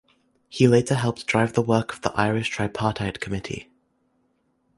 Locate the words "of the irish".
1.93-2.49